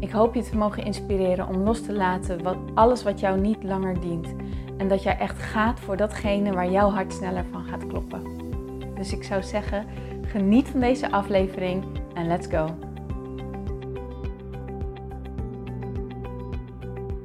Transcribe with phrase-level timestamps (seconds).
[0.00, 3.62] Ik hoop je te mogen inspireren om los te laten wat, alles wat jou niet
[3.62, 4.34] langer dient.
[4.76, 8.22] En dat jij echt gaat voor datgene waar jouw hart sneller van gaat kloppen.
[8.94, 9.86] Dus ik zou zeggen,
[10.22, 12.66] geniet van deze aflevering en let's go.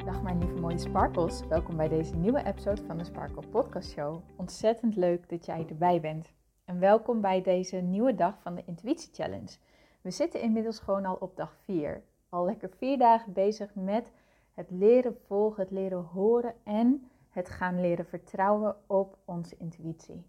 [0.06, 1.48] Dag mijn lieve mooie sparkles.
[1.48, 4.22] Welkom bij deze nieuwe episode van de Sparkle Podcast Show.
[4.36, 6.34] Ontzettend leuk dat jij erbij bent.
[6.66, 9.58] En welkom bij deze nieuwe dag van de Intuïtie Challenge.
[10.02, 14.12] We zitten inmiddels gewoon al op dag 4 al lekker vier dagen bezig met
[14.54, 20.26] het leren volgen, het leren horen en het gaan leren vertrouwen op onze intuïtie.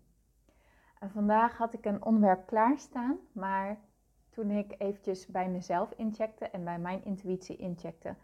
[0.99, 3.79] En vandaag had ik een onderwerp klaarstaan, maar
[4.31, 8.15] toen ik eventjes bij mezelf incheckte en bij mijn intuïtie incheckte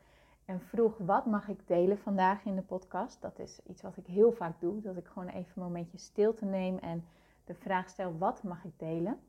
[0.44, 4.06] en vroeg wat mag ik delen vandaag in de podcast, dat is iets wat ik
[4.06, 7.05] heel vaak doe, dat ik gewoon even een momentje stilte neem en
[7.44, 9.20] de vraag stel wat mag ik delen.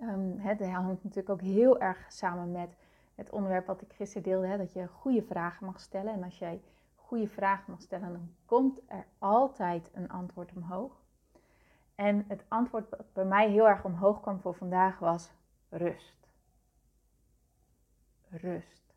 [0.00, 2.76] Um, het hangt natuurlijk ook heel erg samen met
[3.14, 6.12] het onderwerp wat ik gisteren deelde, hè, dat je goede vragen mag stellen.
[6.12, 6.62] En als jij
[6.94, 11.02] goede vragen mag stellen, dan komt er altijd een antwoord omhoog.
[11.94, 15.32] En het antwoord dat bij mij heel erg omhoog kwam voor vandaag was
[15.68, 16.28] rust.
[18.28, 18.94] Rust.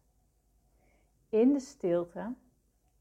[1.29, 2.33] In de stilte,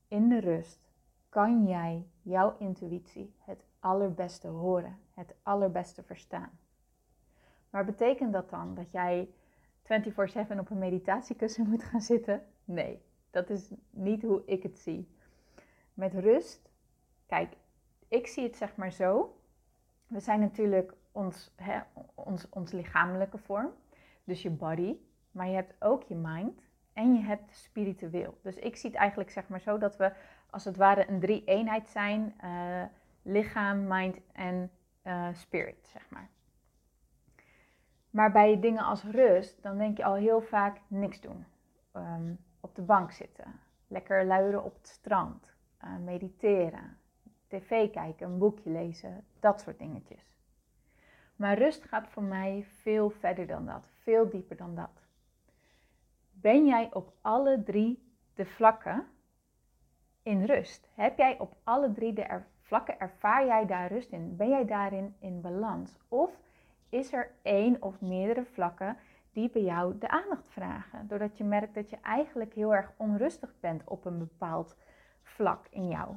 [0.09, 0.91] in de rust,
[1.29, 6.59] kan jij jouw intuïtie het allerbeste horen, het allerbeste verstaan.
[7.71, 9.31] Maar betekent dat dan dat jij
[9.87, 12.43] 24/7 op een meditatiekussen moet gaan zitten.
[12.65, 15.09] Nee, dat is niet hoe ik het zie.
[15.95, 16.71] Met rust,
[17.27, 17.53] kijk,
[18.09, 19.39] ik zie het zeg maar zo.
[20.07, 21.81] We zijn natuurlijk ons, hè,
[22.15, 23.71] ons, ons lichamelijke vorm,
[24.25, 24.97] dus je body,
[25.31, 26.63] maar je hebt ook je mind
[26.93, 28.39] en je hebt spiritueel.
[28.43, 30.13] Dus ik zie het eigenlijk zeg maar zo dat we
[30.51, 32.83] als het ware een drie-eenheid zijn: uh,
[33.23, 34.71] lichaam, mind en
[35.05, 36.29] uh, spirit, zeg maar.
[38.17, 41.45] Maar bij dingen als rust, dan denk je al heel vaak niks doen.
[41.93, 45.55] Ehm, op de bank zitten, lekker luieren op het strand,
[45.85, 46.99] uh, mediteren,
[47.47, 50.35] tv kijken, een boekje lezen, dat soort dingetjes.
[51.37, 55.07] Maar rust gaat voor mij veel verder dan dat, veel dieper dan dat.
[56.33, 59.07] Ben jij op alle drie de vlakken
[60.23, 60.89] in rust?
[60.95, 64.37] Heb jij op alle drie de vlakken, ervaar jij daar rust in?
[64.37, 65.99] Ben jij daarin in balans?
[66.09, 66.45] Of
[66.89, 68.97] is er één of meerdere vlakken
[69.33, 71.07] die bij jou de aandacht vragen.
[71.09, 74.77] Doordat je merkt dat je eigenlijk heel erg onrustig bent op een bepaald
[75.23, 76.17] vlak in jou.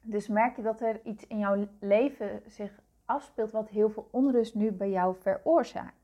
[0.00, 4.54] Dus merk je dat er iets in jouw leven zich afspeelt wat heel veel onrust
[4.54, 6.02] nu bij jou veroorzaakt.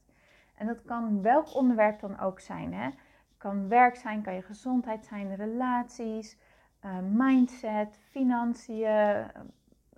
[0.55, 2.75] En dat kan welk onderwerp dan ook zijn.
[2.75, 2.91] Hè?
[3.37, 6.39] Kan werk zijn, kan je gezondheid zijn, relaties,
[6.85, 9.27] uh, mindset, financiën,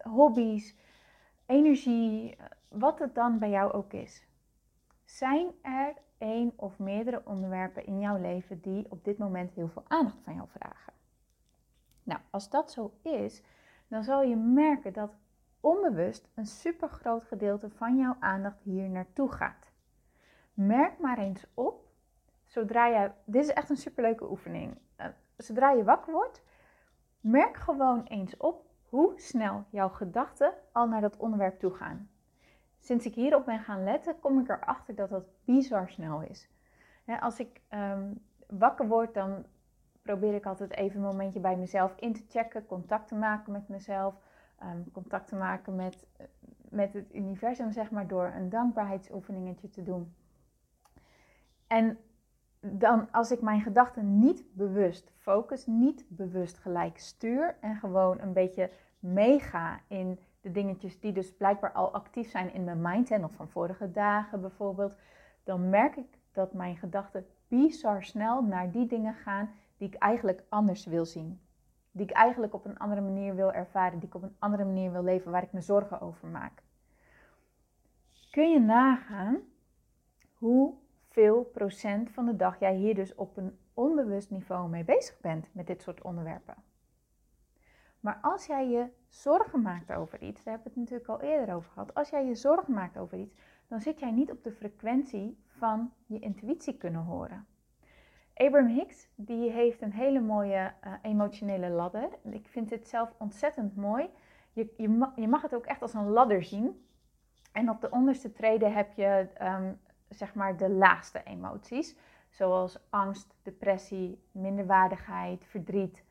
[0.03, 0.77] hobby's,
[1.51, 2.37] energie,
[2.69, 4.27] wat het dan bij jou ook is.
[5.05, 9.85] Zijn er één of meerdere onderwerpen in jouw leven die op dit moment heel veel
[9.89, 10.93] aandacht van jou vragen?
[12.03, 13.43] Nou, als dat zo is,
[13.89, 15.15] dan zal je merken dat
[15.61, 19.73] onbewust een super groot gedeelte van jouw aandacht hier naartoe gaat.
[20.55, 21.89] Merk maar eens op,
[22.45, 24.79] zodra je, dit is echt een superleuke oefening.
[25.01, 25.07] Uh,
[25.37, 26.43] zodra je wakker wordt,
[27.21, 32.09] merk gewoon eens op hoe snel jouw gedachten al naar dat onderwerp toe gaan
[32.81, 36.49] sinds ik hierop ben gaan letten, kom ik erachter dat dat bizar snel is.
[37.21, 38.13] als ik ehm,
[38.47, 39.45] wakker word, dan
[40.03, 43.69] probeer ik altijd even een momentje bij mezelf in te checken, contact te maken met
[43.69, 44.15] mezelf,
[44.63, 46.07] um, contact te maken met,
[46.69, 50.15] met het universum, zeg maar, door een dankbaarheidsoefeningetje te doen.
[51.67, 51.99] En
[52.61, 58.33] dan als ik mijn gedachten niet bewust focus, niet bewust gelijk stuur en gewoon een
[58.33, 63.33] beetje meega in de dingetjes die dus blijkbaar al actief zijn in mijn mind, of
[63.33, 64.93] van vorige dagen bijvoorbeeld,
[65.45, 70.43] dan merk ik dat mijn gedachten bizar snel naar die dingen gaan die ik eigenlijk
[70.49, 71.41] anders wil zien.
[71.93, 74.93] Die ik eigenlijk op een andere manier wil ervaren, die ik op een andere manier
[74.93, 76.63] wil leven, waar ik me zorgen over maak.
[78.31, 79.39] Kun je nagaan
[81.21, 85.49] hoeveel procent van de dag jij hier dus op een onbewust niveau mee bezig bent
[85.53, 86.55] met dit soort onderwerpen?
[88.01, 91.55] Maar als jij je zorgen maakt over iets, daar hebben we het natuurlijk al eerder
[91.55, 91.95] over gehad.
[91.95, 93.35] Als jij je zorgen maakt over iets,
[93.69, 97.47] dan zit jij niet op de frequentie van je intuïtie kunnen horen.
[98.35, 102.09] Abraham Hicks die heeft een hele mooie uh, emotionele ladder.
[102.31, 104.09] Ik vind dit zelf ontzettend mooi.
[104.53, 104.75] Je,
[105.17, 106.85] je, mag, het ook echt als een ladder zien.
[107.53, 109.81] En op de onderste treden heb je um,
[110.11, 111.97] zeg maar de laagste emoties.
[112.29, 116.05] Zoals angst, depressie, minderwaardigheid, verdriet,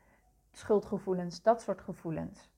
[0.52, 2.50] schuldgevoelens, dat soort gevoelens.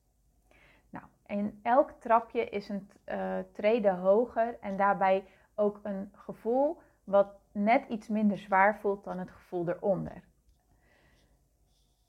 [0.89, 5.25] Nou, en elk trapje is een uh, trede hoger en daarbij
[5.55, 10.23] ook een gevoel wat net iets minder zwaar voelt dan het gevoel eronder.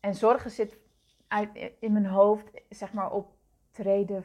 [0.01, 0.79] En zorgen zit
[1.29, 3.33] uit, in mijn hoofd, zeg maar op
[3.71, 4.23] trede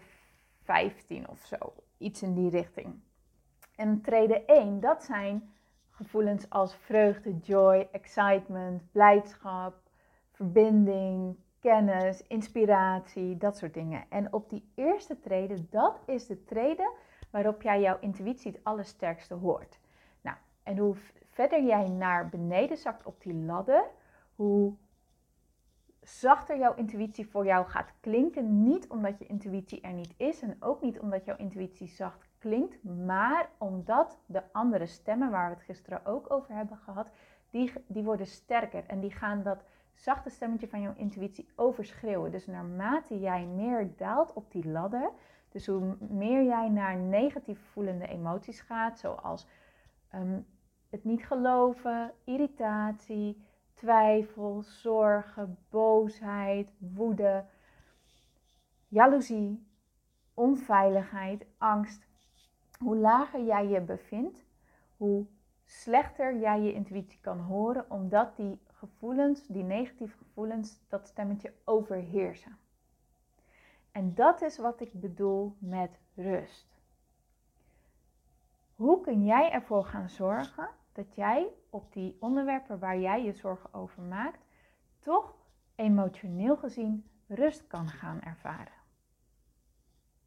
[0.64, 1.58] 15 of zo.
[1.98, 3.02] Iets in die richting.
[3.80, 5.54] En trede 1, dat zijn
[5.90, 9.74] gevoelens als vreugde, joy, excitement, blijdschap,
[10.31, 14.06] verbinding, kennis, inspiratie, dat soort dingen.
[14.10, 16.94] En op die eerste trede, dat is de trede
[17.30, 19.80] waarop jij jouw intuïtie het allersterkste hoort.
[20.22, 20.96] Nou, en hoe
[21.30, 23.84] verder jij naar beneden zakt op die ladder,
[24.36, 24.74] hoe
[26.10, 28.64] zachter jouw intuïtie voor jou gaat klinken.
[28.64, 32.84] Niet omdat je intuïtie er niet is en ook niet omdat jouw intuïtie zacht klinkt,
[32.84, 37.10] maar omdat de andere stemmen, waar we het gisteren ook over hebben gehad,
[37.50, 39.64] die, die worden sterker en die gaan dat
[39.94, 42.32] zachte stemmetje van jouw intuïtie overschreeuwen.
[42.32, 45.12] Dus naarmate jij meer daalt op die ladder,
[45.50, 49.48] dus hoe meer jij naar negatief voelende emoties gaat, zoals
[50.10, 50.40] ehm,
[50.90, 53.42] het niet geloven, irritatie,
[53.80, 57.46] twijfel, zorgen, boosheid, woede,
[58.88, 59.68] jaloezie,
[60.34, 62.08] onveiligheid, angst.
[62.80, 64.46] Hoe lager jij je bevindt,
[64.98, 65.26] hoe
[65.66, 72.58] slechter jij je intuïtie kan horen, omdat die gevoelens, die negatieve gevoelens, dat stemmetje overheersen.
[73.92, 76.68] En dat is wat ik bedoel met rust.
[78.76, 83.74] Hoe kun jij ervoor gaan zorgen dat jij op die onderwerpen waar jij je zorgen
[83.74, 84.45] over maakt,
[85.00, 85.36] toch
[85.75, 88.77] emotioneel gezien rust kan gaan ervaren?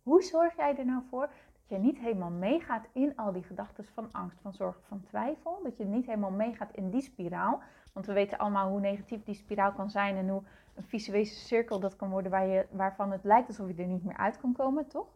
[0.02, 3.84] Hoe zorg jij er nou voor dat je niet helemaal meegaat in al die gedachten
[3.84, 5.60] van angst, van zorgen, van twijfel?
[5.62, 7.62] Dat je niet helemaal meegaat in die spiraal.
[7.92, 10.42] Want we weten allemaal hoe negatief die spiraal kan zijn en hoe
[10.74, 14.04] een visuele cirkel dat kan worden waar je, waarvan het lijkt alsof je er niet
[14.04, 15.06] meer uit kan komen, toch?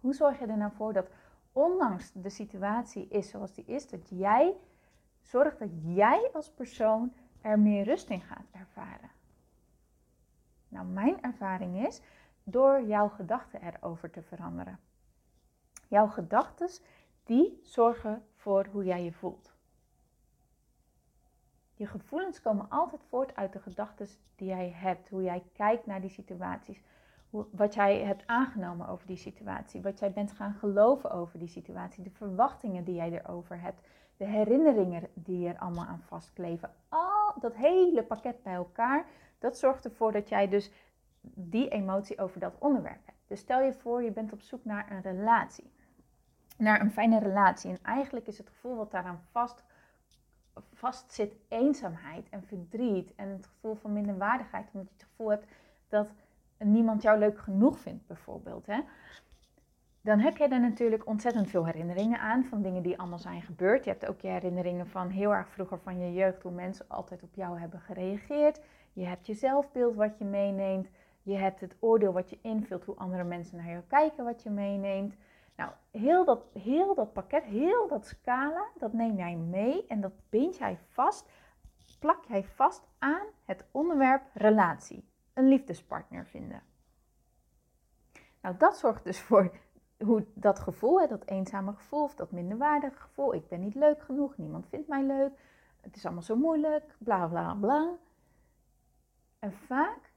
[0.00, 1.10] Hoe zorg je er nou voor dat
[1.52, 4.56] ondanks de situatie is zoals die is, dat jij
[5.20, 9.10] zorgt dat jij als persoon er meer rust in gaat ervaren?
[10.68, 12.02] Nou, mijn ervaring is
[12.44, 14.78] door jouw gedachten erover te veranderen.
[15.88, 16.68] Jouw gedachten,
[17.24, 19.56] die zorgen voor hoe jij je voelt.
[21.74, 24.06] Je gevoelens komen altijd voort uit de gedachten
[24.36, 26.82] die jij hebt, hoe jij kijkt naar die situaties,
[27.30, 32.04] wat jij hebt aangenomen over die situatie, wat jij bent gaan geloven over die situatie,
[32.04, 33.80] de verwachtingen die jij erover hebt,
[34.18, 36.70] de herinneringen die er allemaal aan vastkleven.
[36.88, 39.06] Al dat hele pakket bij elkaar,
[39.38, 40.70] dat zorgt ervoor dat jij dus
[41.20, 43.18] die emotie over dat onderwerp hebt.
[43.26, 45.70] Dus stel je voor, je bent op zoek naar een relatie,
[46.56, 47.70] naar een fijne relatie.
[47.70, 49.64] En eigenlijk is het gevoel wat daaraan vast
[50.72, 55.46] vast zit eenzaamheid en verdriet en het gevoel van minderwaardigheid, omdat je het gevoel hebt
[55.88, 56.12] dat
[56.58, 58.66] niemand jou leuk genoeg vindt, bijvoorbeeld.
[58.66, 58.80] Hè?
[60.08, 63.84] Dan heb je er natuurlijk ontzettend veel herinneringen aan van dingen die allemaal zijn gebeurd.
[63.84, 67.22] Je hebt ook je herinneringen van heel erg vroeger van je jeugd, hoe mensen altijd
[67.22, 68.60] op jou hebben gereageerd.
[68.92, 70.88] Je hebt je zelfbeeld wat je meeneemt.
[71.22, 74.50] Je hebt het oordeel wat je invult, hoe andere mensen naar jou kijken, wat je
[74.50, 75.14] meeneemt.
[75.56, 80.12] Nou, heel dat, heel dat pakket, heel dat scala, dat neem jij mee en dat
[80.28, 81.28] bind jij vast,
[81.98, 85.08] plak jij vast aan het onderwerp relatie.
[85.34, 86.62] Een liefdespartner vinden.
[88.40, 89.50] Nou, dat zorgt dus voor
[90.04, 94.36] hoe dat gevoel, dat eenzame gevoel of dat minderwaardige gevoel, ik ben niet leuk genoeg,
[94.36, 95.32] niemand vindt mij leuk,
[95.80, 97.96] het is allemaal zo moeilijk, bla bla bla.
[99.38, 100.12] En vaak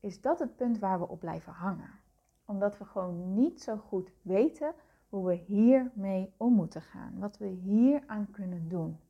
[0.00, 2.00] is dat het punt waar we op blijven hangen
[2.48, 4.74] omdat we gewoon niet zo goed weten
[5.08, 7.18] hoe we hiermee om moeten gaan.
[7.18, 9.00] Wat we hier aan kunnen doen.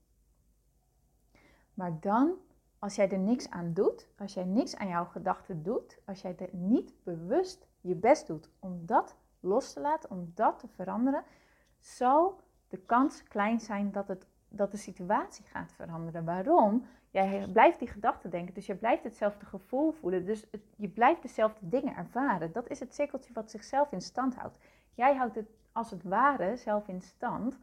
[1.74, 2.34] Maar dan,
[2.78, 6.36] als jij er niks aan doet, als jij niks aan jouw gedachten doet, als jij
[6.36, 11.22] er niet bewust je best doet om dat los te laten, om dat te veranderen,
[11.78, 16.24] zal de kans klein zijn dat, het, dat de situatie gaat veranderen.
[16.24, 16.86] Waarom?
[17.10, 20.24] Jij blijft die gedachten denken, dus je blijft hetzelfde gevoel voelen.
[20.24, 22.52] Dus je blijft dezelfde dingen ervaren.
[22.52, 24.58] Dat is het cirkeltje wat zichzelf in stand houdt.
[24.94, 27.58] Jij houdt het als het ware zelf in stand.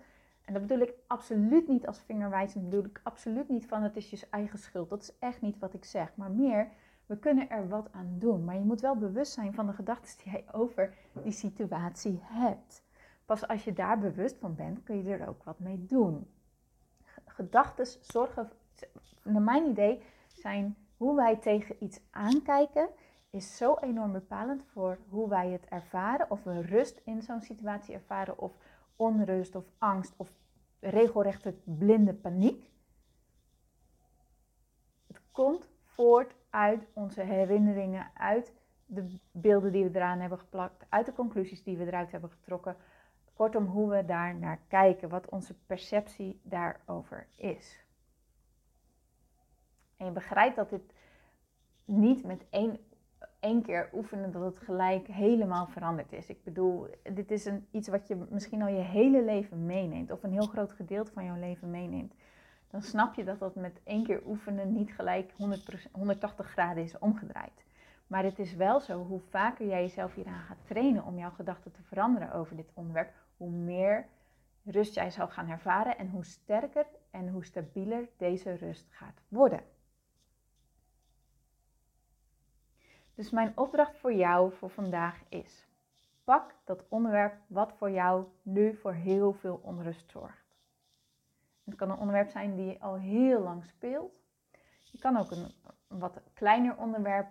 [0.45, 2.63] En dat bedoel ik absoluut niet als vingerwijzing.
[2.63, 4.89] Dat bedoel ik absoluut niet van het is je eigen schuld.
[4.89, 6.15] Dat is echt niet wat ik zeg.
[6.15, 6.69] Maar meer,
[7.05, 8.43] we kunnen er wat aan doen.
[8.43, 10.93] Maar je moet wel bewust zijn van de gedachten die jij over
[11.23, 12.83] die situatie hebt.
[13.25, 16.27] Pas als je daar bewust van bent, kun je er ook wat mee doen.
[17.25, 18.51] Gedachten zorgen
[19.23, 22.89] naar mijn idee zijn hoe wij tegen iets aankijken,
[23.29, 26.31] is zo enorm bepalend voor hoe wij het ervaren.
[26.31, 28.57] Of we rust in zo'n situatie ervaren, of
[28.95, 30.31] onrust, of angst, of
[30.79, 32.69] regelrechte blinde paniek.
[35.07, 38.53] Het komt voort uit onze herinneringen, uit
[38.85, 42.75] de beelden die we eraan hebben geplakt, uit de conclusies die we eruit hebben getrokken.
[43.33, 47.85] Kortom, hoe we daar naar kijken, wat onze perceptie daarover is.
[49.97, 50.93] En je begrijpt dat dit
[51.85, 52.79] niet met één,
[53.39, 56.29] één keer oefenen, dat het gelijk helemaal veranderd is.
[56.29, 60.23] Ik bedoel, dit is een, iets wat je misschien al je hele leven meeneemt, of
[60.23, 62.13] een heel groot gedeelte van jouw leven meeneemt.
[62.75, 65.35] Dan snap je dat dat met één keer oefenen niet gelijk 100%,
[65.91, 67.65] 180 graden is omgedraaid.
[68.07, 71.71] Maar het is wel zo, hoe vaker jij jezelf hieraan gaat trainen om jouw gedachten
[71.71, 74.07] te veranderen over dit onderwerp, hoe meer
[74.63, 79.63] rust jij zal gaan ervaren en hoe sterker en hoe stabieler deze rust gaat worden.
[83.13, 85.67] Dus mijn opdracht voor jou voor vandaag is:
[86.23, 90.44] pak dat onderwerp wat voor jou nu voor heel veel onrust zorgt.
[91.65, 94.21] Het kan een onderwerp zijn die al heel lang speelt.
[94.83, 95.51] Je kan ook een,
[95.87, 97.27] wat kleiner onderwerp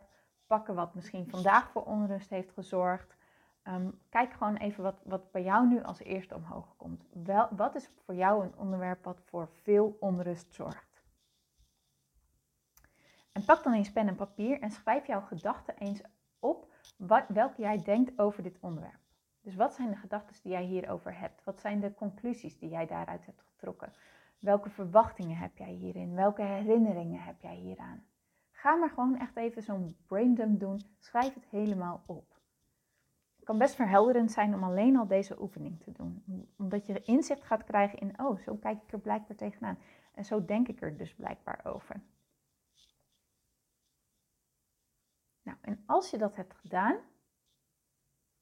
[0.46, 3.16] pakken wat misschien vandaag voor onrust heeft gezorgd.
[3.62, 7.04] Ehm, kijk gewoon even wat, wat bij jou nu als eerste omhoog komt.
[7.12, 11.02] Wel, wat is voor jou een onderwerp wat voor veel onrust zorgt?
[13.32, 16.02] En pak dan eens pen en papier en schrijf jouw gedachten eens
[16.38, 18.98] op wat, welke jij denkt over dit onderwerp.
[19.40, 21.44] Dus wat zijn de gedachten die jij hierover hebt?
[21.44, 23.92] Wat zijn de conclusies die jij daaruit hebt getrokken?
[24.44, 26.14] Welke verwachtingen heb jij hierin?
[26.14, 28.04] Welke herinneringen heb jij hieraan?
[28.50, 30.80] Ga maar gewoon echt even zo'n braindump doen.
[30.98, 32.40] Schrijf het helemaal op.
[33.36, 36.24] Het kan best verhelderend zijn om alleen al deze oefening te doen.
[36.56, 39.78] Omdat je inzicht gaat krijgen in, oh, zo kijk ik er blijkbaar tegenaan.
[40.14, 42.02] En zo denk ik er dus blijkbaar over.
[45.42, 46.96] Nou, en als je dat hebt gedaan,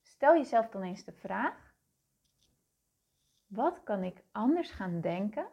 [0.02, 1.74] stel jezelf dan eens de vraag:
[3.46, 5.46] wat kan ik anders gaan denken?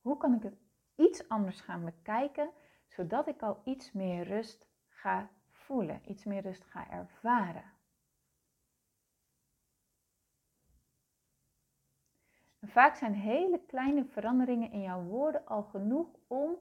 [0.00, 0.58] Hoe kan ik het
[0.96, 2.50] iets anders gaan bekijken,
[2.86, 7.72] zodat ik al iets meer rust ga voelen, iets meer rust ga ervaren?
[12.60, 16.56] En vaak zijn hele kleine veranderingen in jouw woorden al genoeg om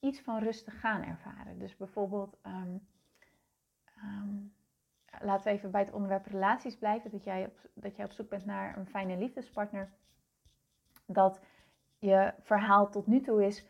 [0.00, 1.58] iets van rust te gaan ervaren.
[1.58, 2.76] Dus bijvoorbeeld, ehm,
[3.84, 4.36] ehm,
[5.20, 8.44] laten we even bij het onderwerp relaties blijven, dat jij, dat jij op zoek bent
[8.44, 9.92] naar een fijne liefdespartner.
[11.06, 11.40] Dat
[12.00, 13.66] je verhaal tot nu toe is,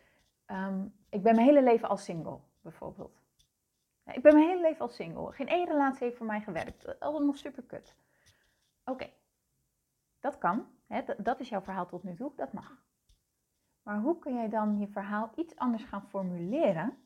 [0.46, 3.20] ehm, ik ben mijn hele leven al single, bijvoorbeeld.
[4.04, 5.32] Ik ben mijn hele leven al single.
[5.32, 7.00] Geen één relatie heeft voor mij gewerkt.
[7.00, 7.96] Allemaal super kut.
[8.84, 9.10] Oké,
[10.20, 10.66] dat kan.
[10.86, 11.02] Hè?
[11.18, 12.32] Dat is jouw verhaal tot nu toe.
[12.36, 12.78] Dat mag.
[13.82, 16.98] Maar hoe kun jij dan je verhaal iets anders gaan formuleren?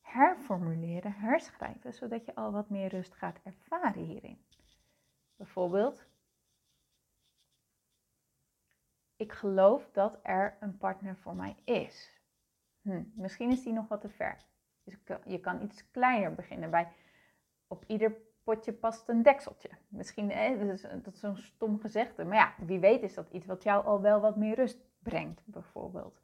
[0.00, 4.44] Herformuleren, herschrijven, zodat je al wat meer rust gaat ervaren hierin.
[5.36, 6.06] Bijvoorbeeld,
[9.16, 12.10] ik geloof dat er een partner voor mij is.
[12.82, 14.44] Hm, misschien is die nog wat te ver.
[14.84, 16.70] Dus je kan iets kleiner beginnen.
[16.70, 16.88] Bij
[17.66, 19.68] op ieder potje past een dekseltje.
[19.88, 22.24] Misschien, dat is, dat is zo'n stom gezegde.
[22.24, 25.42] Maar ja, wie weet is dat iets wat jou al wel wat meer rust brengt,
[25.44, 26.20] bijvoorbeeld.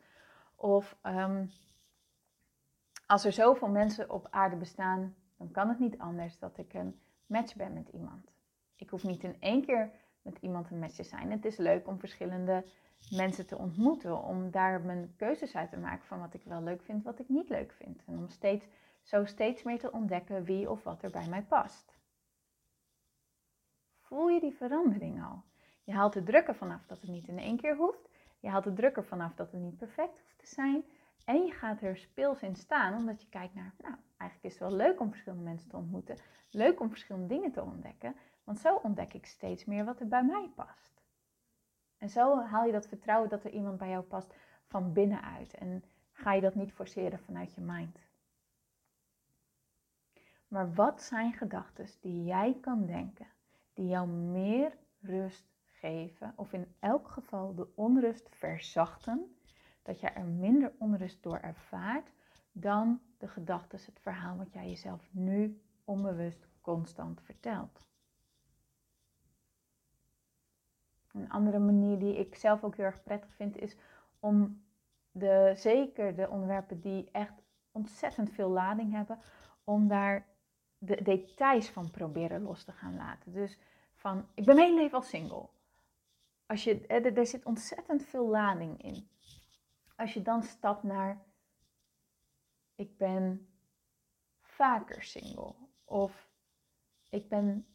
[0.54, 1.50] Of um,
[3.06, 7.00] als er zoveel mensen op aarde bestaan, dan kan het niet anders dat ik een
[7.26, 8.32] match ben met iemand.
[8.76, 9.90] Ik hoef niet in één keer
[10.22, 11.30] met iemand een match zijn.
[11.30, 12.64] Het is leuk om verschillende
[13.10, 16.82] mensen te ontmoeten, om daar mijn keuzes uit te maken van wat ik wel leuk
[16.82, 18.02] vind, wat ik niet leuk vind.
[18.06, 18.66] En om steeds,
[19.02, 21.98] zo steeds meer te ontdekken wie of wat er bij mij past.
[24.00, 25.42] Voel je die verandering al?
[25.84, 28.08] Je haalt de druk vanaf dat het niet in één keer hoeft.
[28.38, 30.84] Je haalt de druk vanaf dat het niet perfect hoeft te zijn.
[31.24, 34.68] En je gaat er speels in staan, omdat je kijkt naar, nou, eigenlijk is het
[34.68, 36.16] wel leuk om verschillende mensen te ontmoeten.
[36.50, 38.16] Leuk om verschillende dingen te ontdekken.
[38.44, 41.02] Want zo ontdek ik steeds meer wat er bij mij past.
[41.98, 44.34] En zo haal je dat vertrouwen dat er iemand bij jou past
[44.66, 45.54] van binnenuit.
[45.54, 47.98] En ga je dat niet forceren vanuit je mind.
[50.48, 53.26] Maar wat zijn gedachten die jij kan denken,
[53.72, 59.36] die jou meer rust geven, of in elk geval de onrust verzachten,
[59.82, 62.12] dat je er minder onrust door ervaart
[62.52, 67.90] dan de gedachten, het verhaal wat jij jezelf nu onbewust constant vertelt.
[71.12, 73.76] Een andere manier die ik zelf ook heel erg prettig vind is
[74.20, 74.62] om
[75.10, 77.42] de, zeker de onderwerpen die echt
[77.72, 79.18] ontzettend veel lading hebben,
[79.64, 80.26] om daar
[80.78, 83.32] de details van proberen los te gaan laten.
[83.32, 83.58] Dus
[83.94, 85.48] van, ik ben mijn hele leven al single.
[86.46, 89.08] Als je, er, er zit ontzettend veel lading in.
[89.96, 91.22] Als je dan stapt naar,
[92.74, 93.48] ik ben
[94.40, 95.54] vaker single.
[95.84, 96.30] Of
[97.08, 97.66] ik ben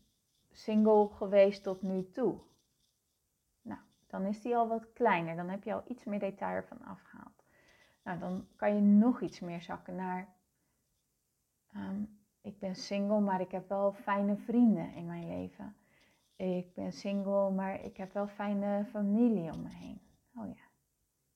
[0.52, 2.40] single geweest tot nu toe.
[4.08, 5.36] Dan is die al wat kleiner.
[5.36, 7.44] Dan heb je al iets meer detail ervan afgehaald.
[8.04, 10.28] Nou, dan kan je nog iets meer zakken naar.
[11.74, 12.04] Ehm,
[12.42, 15.76] ik ben single, maar ik heb wel fijne vrienden in mijn leven.
[16.36, 20.02] Ik ben single, maar ik heb wel fijne familie om me heen.
[20.36, 20.66] Oh ja.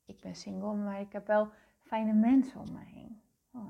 [0.05, 1.49] Ik ben single, maar ik heb wel
[1.79, 3.21] fijne mensen om me heen.
[3.53, 3.69] Oh.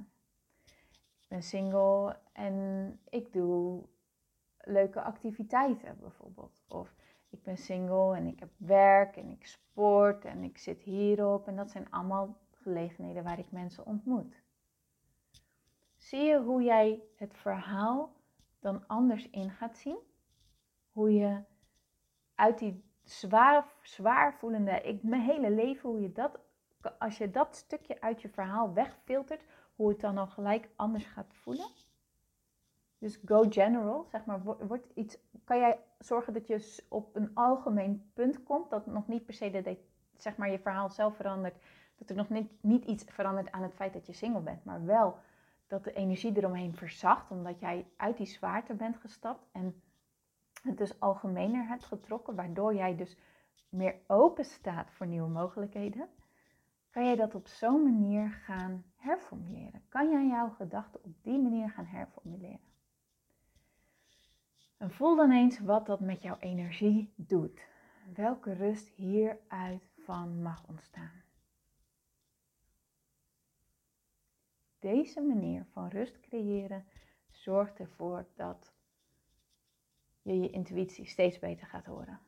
[1.19, 3.83] Ik ben single en ik doe
[4.57, 6.61] leuke activiteiten bijvoorbeeld.
[6.67, 6.95] Of
[7.31, 11.47] ik ben single en ik heb werk en ik sport en ik zit hierop.
[11.47, 14.41] En dat zijn allemaal gelegenheden waar ik mensen ontmoet.
[15.95, 18.13] Zie je hoe jij het verhaal
[18.59, 19.97] dan anders in gaat zien?
[20.91, 21.43] Hoe je
[22.35, 26.39] uit die zwaar, zwaar voelende, ik, mijn hele leven, hoe je dat,
[26.99, 29.45] als je dat stukje uit je verhaal wegfiltert,
[29.75, 31.69] hoe het dan al gelijk anders gaat voelen?
[32.97, 35.17] Dus go general, zeg maar, wordt iets,
[35.51, 39.51] kan jij zorgen dat je op een algemeen punt komt, dat nog niet per se
[39.51, 39.77] de,
[40.17, 41.63] zeg maar, je verhaal zelf verandert,
[41.95, 44.85] dat er nog niet, niet iets verandert aan het feit dat je single bent, maar
[44.85, 45.17] wel
[45.67, 49.81] dat de energie eromheen verzacht, omdat jij uit die zwaarte bent gestapt en
[50.61, 53.17] het dus algemener hebt getrokken, waardoor jij dus
[53.69, 56.09] meer open staat voor nieuwe mogelijkheden,
[56.89, 59.83] kan jij dat op zo'n manier gaan herformuleren.
[59.89, 62.70] Kan jij jouw gedachten op die manier gaan herformuleren.
[64.81, 67.67] En voel dan eens wat dat met jouw energie doet.
[68.13, 71.23] Welke rust hieruit van mag ontstaan.
[74.79, 76.85] Deze manier van rust creëren
[77.29, 78.73] zorgt ervoor dat
[80.21, 82.19] je je intuïtie steeds beter gaat horen.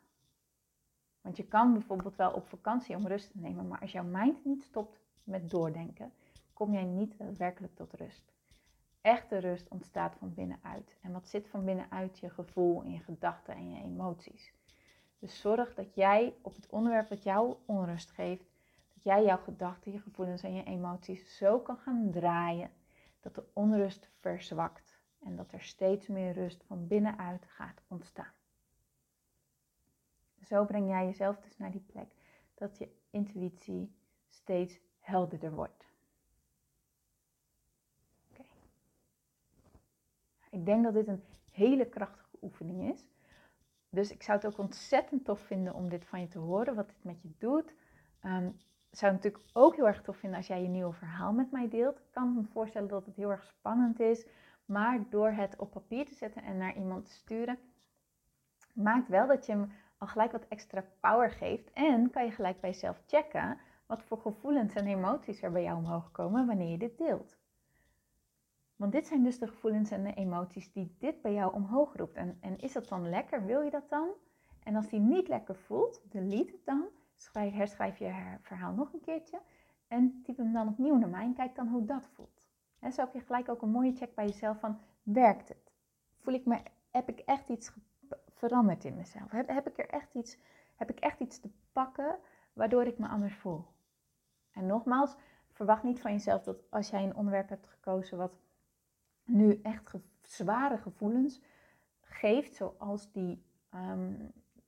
[1.21, 4.45] Want je kan bijvoorbeeld wel op vakantie om rust te nemen, maar als jouw mind
[4.45, 6.13] niet stopt met doordenken,
[6.53, 8.33] kom jij niet daadwerkelijk tot rust.
[9.03, 10.97] Echte rust ontstaat van binnenuit.
[11.01, 12.19] En wat zit van binnenuit?
[12.19, 14.53] Je gevoel en je gedachten en je emoties.
[15.19, 18.51] Dus zorg dat jij op het onderwerp dat jou onrust geeft,
[18.93, 22.71] dat jij jouw gedachten, je gevoelens en je emoties zo kan gaan draaien
[23.19, 28.33] dat de onrust verzwakt en dat er steeds meer rust van binnenuit gaat ontstaan.
[30.41, 32.15] Zo breng jij jezelf dus naar die plek
[32.53, 33.95] dat je intuïtie
[34.27, 35.92] steeds helderder wordt.
[40.53, 43.07] Ik denk dat dit een hele krachtige oefening is.
[43.89, 46.87] Dus ik zou het ook ontzettend tof vinden om dit van je te horen, wat
[46.87, 47.73] dit met je doet.
[48.25, 48.57] Um,
[48.91, 51.69] zou het natuurlijk ook heel erg tof vinden als jij je nieuwe verhaal met mij
[51.69, 51.97] deelt.
[51.97, 54.25] Ik kan me voorstellen dat het heel erg spannend is,
[54.65, 57.59] maar door het op papier te zetten en naar iemand te sturen,
[58.73, 61.71] maakt wel dat je hem al gelijk wat extra power geeft.
[61.73, 65.77] En kan je gelijk bij jezelf checken wat voor gevoelens en emoties er bij jou
[65.77, 67.37] omhoog komen wanneer je dit deelt.
[68.75, 72.15] Want dit zijn dus de gevoelens en de emoties die dit bij jou omhoog roept.
[72.15, 73.45] En, en is dat dan lekker?
[73.45, 74.09] Wil je dat dan?
[74.63, 76.87] En als die niet lekker voelt, delete het dan.
[77.15, 79.41] Schrijf, herschrijf je verhaal nog een keertje.
[79.87, 82.47] En typ hem dan opnieuw naar mij en kijk dan hoe dat voelt.
[82.79, 85.71] En zo heb je gelijk ook een mooie check bij jezelf van, werkt het?
[86.19, 87.73] Voel ik me, heb ik echt iets
[88.33, 89.31] veranderd in mezelf?
[89.31, 90.37] Heb, heb, ik er echt iets,
[90.75, 92.19] heb ik echt iets te pakken
[92.53, 93.65] waardoor ik me anders voel?
[94.51, 95.15] En nogmaals,
[95.51, 98.33] verwacht niet van jezelf dat als jij een onderwerp hebt gekozen wat
[99.23, 101.41] nu echt zware gevoelens
[102.01, 104.13] geeft, zoals die ehm,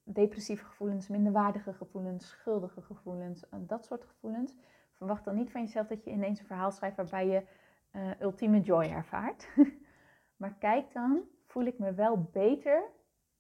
[0.04, 4.56] depressieve gevoelens, minderwaardige gevoelens, schuldige gevoelens, en dat soort gevoelens,
[4.92, 7.44] verwacht dan niet van jezelf dat je ineens een verhaal schrijft waarbij je
[7.92, 9.48] uh, ultieme joy ervaart.
[10.42, 12.84] maar kijk dan, voel ik me wel beter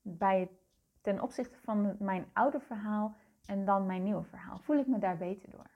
[0.02, 0.52] bij
[1.02, 4.60] ten opzichte van mijn oude verhaal en dan mijn nieuwe verhaal?
[4.60, 5.75] Voel ik me daar beter door?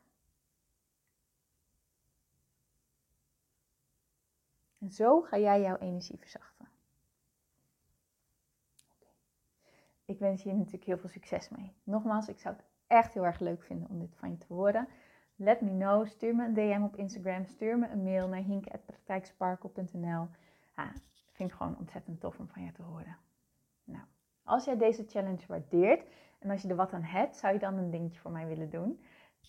[4.79, 6.67] En zo ga jij jouw energie verzachten.
[10.05, 11.73] Ik wens je natuurlijk heel veel succes mee.
[11.83, 14.87] Nogmaals, ik zou het echt heel erg leuk vinden om dit van je te horen.
[15.35, 16.07] Let me know.
[16.07, 17.45] Stuur me een DM op Instagram.
[17.45, 20.27] Stuur me een mail naar hinke.praktijksparkle.nl.
[20.73, 20.95] Ah,
[21.31, 23.17] vind ik gewoon ontzettend tof om van je te horen.
[23.83, 24.03] Nou,
[24.43, 26.05] als jij deze challenge waardeert
[26.39, 28.69] en als je er wat aan hebt, zou je dan een dingetje voor mij willen
[28.69, 28.99] doen.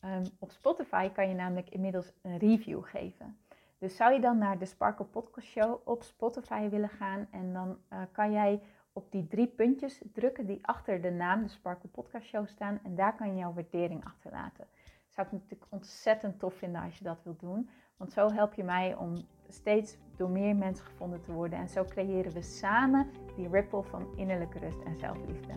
[0.05, 3.39] Um, op Spotify kan je namelijk inmiddels een review geven.
[3.81, 7.79] Dus zou je dan naar de Sparkle Podcast Show op Spotify willen gaan en dan
[7.93, 8.63] uh, kan jij
[8.93, 12.95] op die drie puntjes drukken die achter de naam de Sparkle Podcast Show staan en
[12.95, 14.67] daar kan je jouw waardering achterlaten.
[15.09, 18.65] Zou ik natuurlijk ontzettend tof vinden als je dat wilt doen, want zo help je
[18.65, 19.15] mij om
[19.49, 24.17] steeds door meer mensen gevonden te worden en zo creëren we samen die ripple van
[24.17, 25.53] innerlijke rust en zelfliefde.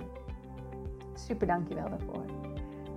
[1.14, 2.26] Super dankjewel daarvoor.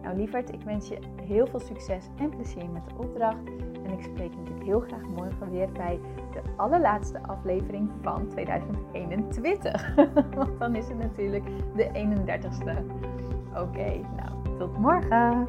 [0.02, 3.44] Nou lieverd, ik wens je heel veel succes en plezier met de opdracht
[3.87, 6.01] En ik spreek natuurlijk heel graag morgen weer bij
[6.33, 9.94] de allerlaatste aflevering van 2021.
[10.37, 11.44] Want dan is het natuurlijk
[11.75, 12.85] de 31ste.
[13.55, 15.49] Oké, nou, tot morgen.